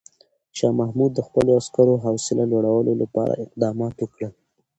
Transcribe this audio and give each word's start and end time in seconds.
شاه 0.57 0.73
محمود 0.79 1.11
د 1.15 1.19
خپلو 1.27 1.51
عسکرو 1.59 2.01
حوصله 2.05 2.43
لوړولو 2.53 2.93
لپاره 3.01 3.39
اقدامات 3.45 3.95
وکړل. 3.99 4.33